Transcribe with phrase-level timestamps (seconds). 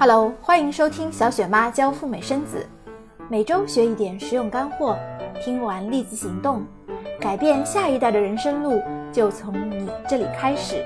[0.00, 2.66] Hello，欢迎收听小雪妈教赴美生子，
[3.28, 4.96] 每周学一点实用干货，
[5.44, 6.64] 听完立即行动，
[7.20, 8.80] 改变下一代的人生路
[9.12, 10.82] 就从你这里开始。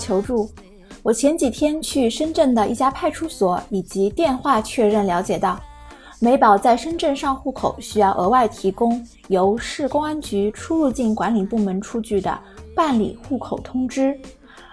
[0.00, 0.50] 求助，
[1.02, 5.60] 我前几天去深圳的一家派出所以及电话确认了解到，
[6.18, 12.36] 美宝在深圳上户口需要额外提供由市公安局出入境管理部门出具的
[12.74, 14.18] 办理户口通知，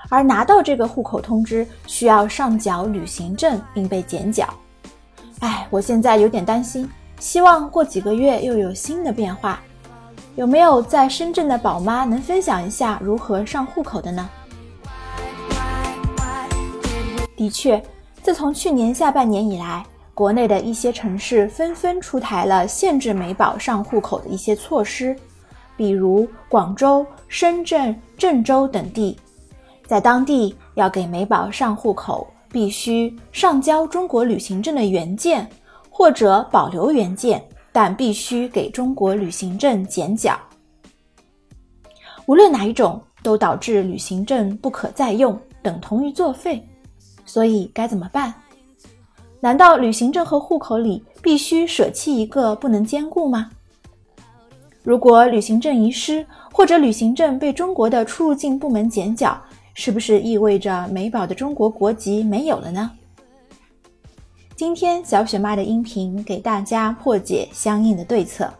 [0.09, 4.47] 而拿到这个户口通知需要上缴旅行证并被剪缴。
[5.39, 6.89] 哎，我现在有点担心，
[7.19, 9.61] 希望过几个月又有新的变化。
[10.35, 14.29] 有没有在深圳的宝妈能分享一下如何上户口的呢？
[17.37, 17.81] 的确，
[18.21, 19.85] 自从去年下半年以来，
[20.15, 25.15] 国内的一些城市纷纷出台了限制美宝上户口的一些措施，
[25.77, 29.15] 比如广州、深圳、郑州等地，
[29.85, 35.47] 在当地要给美宝上户口，必须上交中国旅行证的原件，
[35.91, 40.35] 或者保留原件，但必须给中国旅行证剪缴。
[42.25, 46.67] 无论哪一种，都导致旅行证不可再用，等同于作废。
[47.27, 48.33] 所以该怎么办？
[49.39, 53.51] 难道旅行证和户口里必须舍弃一个，不能兼顾吗？
[54.81, 59.39] 如果旅行证遗失，或者旅行证被中国的出入境部门剪缴，
[59.75, 62.89] 是不是意味着美宝的中国国籍没有了呢？
[64.55, 68.51] 今天小雪妈的音频给大家破解相应的对策。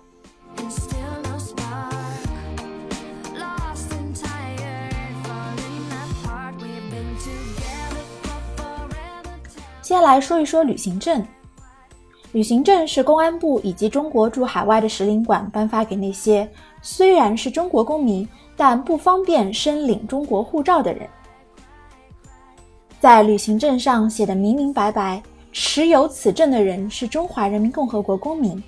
[9.88, 11.26] 先来说一说旅行证。
[12.34, 16.46] 旅行证是公安部以及中国驻海外的使领馆颁发给那些
[16.82, 18.28] 虽然是中国公民，
[18.58, 21.08] 但不方便申领中国护照的人。
[23.00, 28.62] 在旅行证上写的明明白白，持有此证的人是中华人民共和国公民。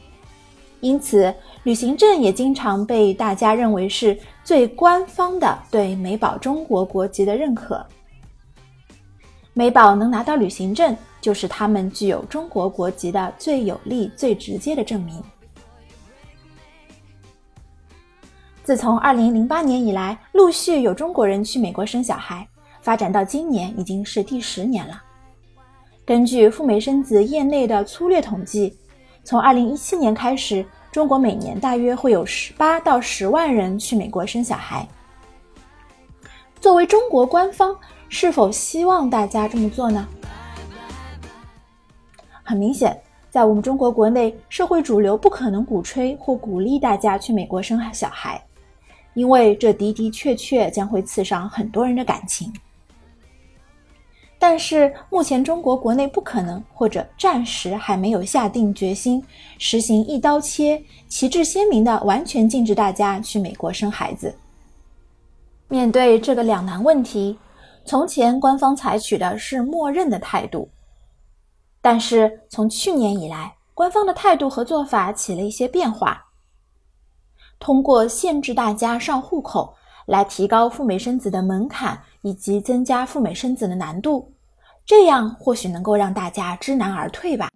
[0.80, 7.86] 因此，旅行证也经常被大家认为是最官方的对美宝中国国籍的认可。
[9.59, 15.22] 美宝能拿到旅行证，就是他们具有中国国籍的最有力、最直接的证明。
[18.64, 22.48] 自从2008年以来，陆续有中国人去美国生小孩，
[22.80, 25.03] 发展到今年已经是第十年了。
[26.06, 28.74] 根据赴美生子业内的粗略统计，
[29.25, 34.88] 从2017年开始，中国每年大约会有十八到十万人去美国生小孩。
[36.62, 37.78] 作为中国官方，
[38.09, 40.08] 是否希望大家这么做呢？
[42.44, 43.00] 很明显，
[43.30, 48.44] 在我们中国国内，社会主流不可能鼓吹或鼓励大家去美国生小孩，
[49.14, 52.52] 因为这的的确确将会刺伤很多人的感情。
[54.40, 59.24] 但是目前中国国内不可能，或者暂时还没有下定决心
[59.58, 64.34] 实行一刀切、旗帜鲜明的完全禁止大家去美国生孩子。
[65.68, 67.38] 面对这个两难问题，
[67.89, 70.69] 从前官方采取的是默认的态度，
[71.81, 76.23] 但是从去年以来，官方的态度和做法起了一些变化。
[77.57, 79.73] 通过限制大家上户口
[80.05, 84.31] 来提高赴美生子的门槛，以及增加赴美生子的难度，
[84.85, 87.50] 这样或许能够让大家知难而退吧。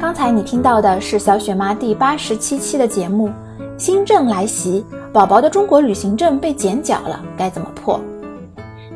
[0.00, 3.30] 刚才你听到的是小雪妈第八十七期的节目，
[3.76, 4.82] 新政来袭。
[5.10, 7.98] 宝宝的中国旅行证被剪缴了，该怎么破？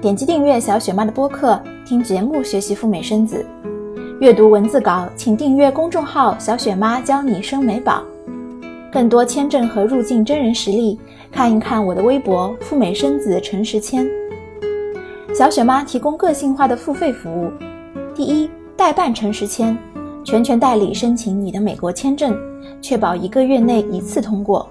[0.00, 3.44] 点击订阅小雪妈的播客，听节目学习赴美生子。
[4.20, 8.02] 阅读文字稿，请订阅公众号“小雪妈教你生美宝”。
[8.92, 11.00] 更多签证和入境真人实例，
[11.30, 14.06] 看一看我的微博“赴美生子陈时谦”。
[15.34, 17.50] 小雪妈提供个性化的付费服务：
[18.14, 19.76] 第一，代办陈时谦，
[20.22, 22.36] 全权代理申请你的美国签证，
[22.82, 24.68] 确保一个月内一次通过；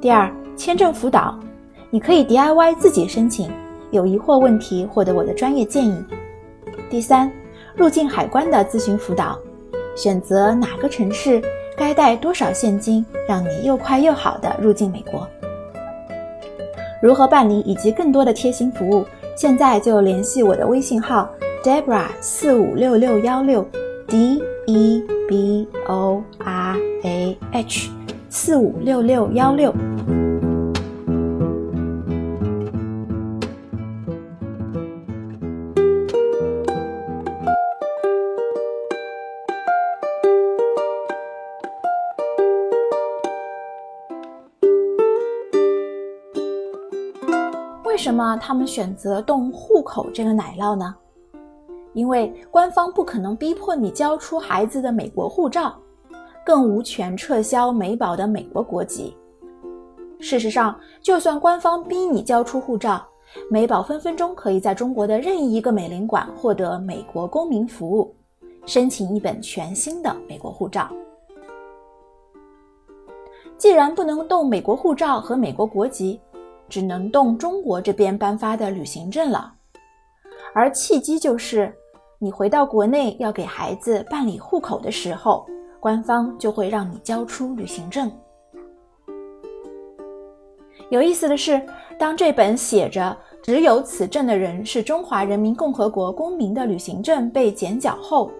[0.00, 0.28] 第二，
[0.58, 1.38] 签证辅导，
[1.88, 3.48] 你可以 DIY 自己申请，
[3.92, 6.04] 有疑惑问题获得我的专业建议。
[6.90, 7.30] 第三，
[7.76, 9.38] 入境海关的咨询辅导，
[9.94, 11.40] 选择哪个城市，
[11.76, 15.26] 该带多少现金，让你又快又好的入境美国。
[17.00, 19.04] 如何办理以及更多的贴心服务，
[19.36, 21.30] 现在就联系我的微信号
[21.62, 23.64] Debra 四五六六幺六
[24.08, 27.90] D E B O R A H
[28.28, 29.72] 四五六六幺六。
[47.98, 50.94] 为什么他们选择动户口这个奶酪呢？
[51.94, 55.74] 因为官方不可能逼迫你交出孩子的美国护照，
[56.46, 59.16] 更无权撤销美宝的美国国籍。
[60.20, 63.04] 事实上，就算官方逼你交出护照，
[63.50, 68.14] 美宝分分钟可以在中国的任意一个美领馆获得美国公民服务，
[68.64, 70.88] 申请一本全新的美国护照。
[73.56, 76.20] 既然不能动美国护照和美国国籍，
[76.68, 79.54] 只能动中国这边颁发的旅行证了。
[80.54, 81.72] 而契机就是，
[82.18, 85.46] 你回到国内要给孩子办理户口的时候，
[85.80, 88.10] 官方就会让你交出旅行证。
[90.90, 91.60] 有意思的是，
[91.98, 98.30] 当这本写着“只有此证的人是中华人民共和国公民”的旅行证被剪角后，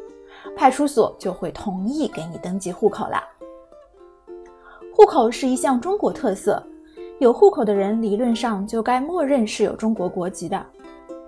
[0.56, 3.22] 派出所就会同意给你登记户口了。
[4.94, 6.60] 户口是一项中国特色，
[7.18, 10.64] 有户口的人理论上就该默认是有中国国籍的。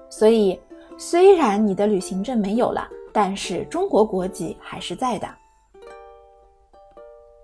[0.08, 0.58] 所以，
[0.96, 5.28] 虽然你的旅行证没有了，但是中国国籍还是在的。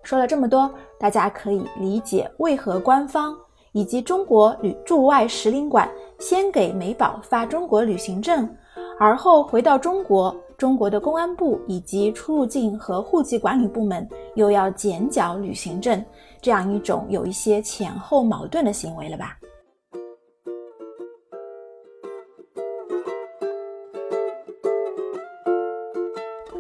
[0.03, 3.37] 说了这么多，大家可以理解为何官方。
[3.73, 5.87] 以及中国旅驻外使领馆
[6.19, 8.49] 先给美宝发中国旅行证，
[8.99, 16.03] 而后回到中国，中国的公安部以及出入境和户籍管理部门又要剪缴旅行证，
[16.41, 19.37] 这样一种有一些前后矛盾的行为了吧？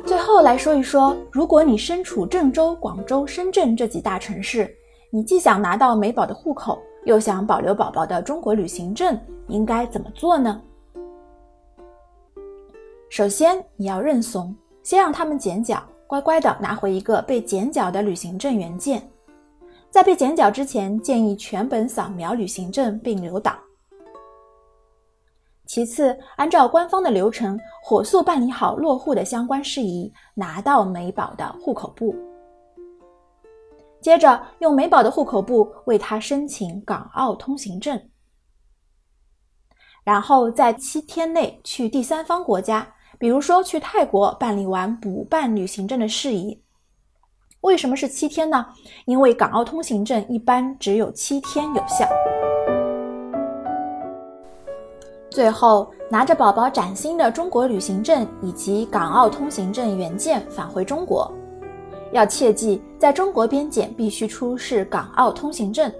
[0.04, 4.70] 最后来说一说，如果你身处郑州、广州、深圳这几大城市，
[5.10, 9.18] 你既想拿到美宝的户口，又想保留宝宝的中国旅行证，
[9.48, 10.60] 应该怎么做呢？
[13.08, 19.08] 首先，你要认怂，先让他们剪角，乖乖的拿回一个被剪角的旅行证原件。
[19.90, 23.56] 在被剪角之前，建议全本扫描旅行证并留档。
[25.66, 32.14] 其次，按照官方的流程，火速办理好落户的相关事宜，拿到美宝的户口簿。
[34.00, 38.10] 接着用美宝的户口簿为他申请港澳通行证，
[40.04, 42.86] 然后在七天内去第三方国家，
[43.18, 46.60] 比如说去泰国办理完补办旅行证的事宜。
[47.62, 48.64] 为什么是七天呢？
[49.06, 52.06] 因为港澳通行证一般只有七天有效。
[55.30, 61.30] 最后拿着宝宝崭新的中国旅行证以及港澳通行证原件返回中国。
[62.12, 65.92] 要切记，在中国边检必须出示港澳通行证，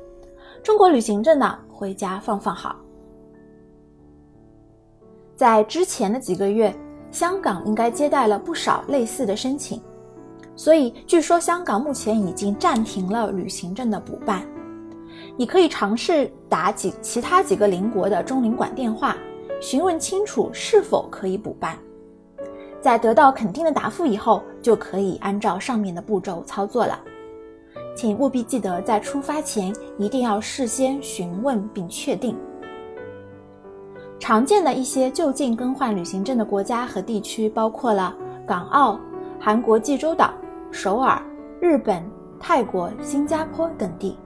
[0.62, 2.76] 中国旅行证呢，回家放放好。
[5.34, 6.74] 在之前的几个月，
[7.10, 9.80] 香港应该接待了不少类似的申请，
[10.54, 14.46] 所以据说香港目前已经暂停了旅行证的补办。
[15.36, 19.16] 你可以尝试打几其他几个邻国的中领馆电话，
[19.60, 21.78] 询问清楚是否可以补办。
[22.80, 27.00] 在得到肯定的答复以后，就可以按照上面的步骤操作了。
[27.96, 32.36] 请务必记得在出发前一定要事先询问并确定。
[34.18, 38.14] 常见的一些就近更换旅行证的国家和地区包括了
[38.46, 38.98] 港澳、
[39.38, 40.30] 韩国济州岛、
[40.70, 41.20] 首尔、
[41.60, 42.04] 日本、
[42.40, 44.18] 泰国、新加坡等地。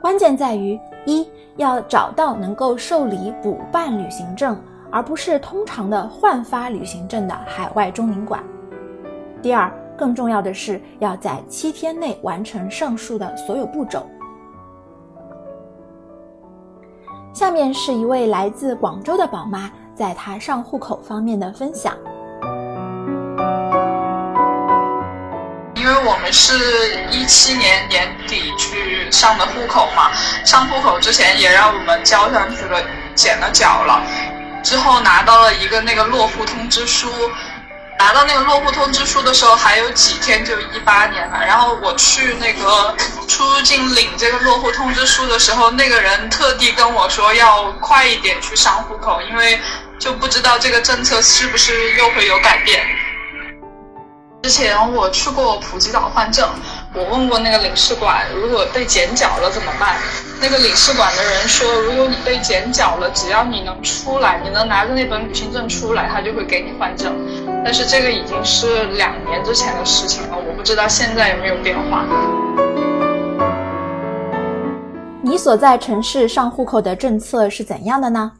[0.00, 4.56] 关键在于一要找到能够受理补办旅行证。
[4.92, 8.44] 而不是通常的换发旅行证的海外中领馆。
[9.40, 14.06] 第二，更重要的是要在七天内完成上述的所有步骤。
[17.42, 21.92] 下面是一位来自广州的宝妈在她上户口方面的分享。
[25.74, 26.54] 因为我们是
[27.10, 30.12] 一七年年底去上的户口嘛，
[30.44, 32.80] 上户口之前也让我们交上去了，
[33.16, 34.00] 剪了角了。
[34.62, 37.08] 之后拿到了一个那个落户通知书，
[38.02, 41.38] 拿到那个落户通知书的时候还有几天就一八年了。
[41.46, 42.92] 然后我去那个
[43.28, 49.56] 出入境领这个落户通知书的时候，那个人特地跟我说要快一点去上户口，因为
[50.00, 52.84] 就不知道这个政策是不是又会有改变。
[54.42, 56.50] 之前我去过普吉岛换证，
[56.92, 59.94] 我问过那个领事馆，如果被剪角了怎么办？
[60.40, 67.14] 那个领事馆的人说，如果你被剪角了，只要你能出来，你能拿着那本旅行证出来，他就会给你换证。
[67.64, 72.04] 但是这个已经是两年之前的事情了，我不知道现在有没有变化。
[75.22, 78.32] 你所在城市上户口的政策是怎样的呢？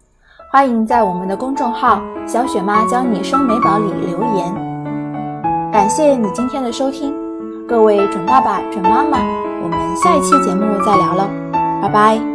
[0.51, 4.53] 欢迎在我们的公众号“小雪妈教你生美宝”里留言。
[5.73, 7.15] 感谢你今天的收听，
[7.67, 9.19] 各位准爸爸、准妈妈，
[9.63, 11.31] 我们下一期节目再聊喽，
[11.81, 12.32] 拜拜。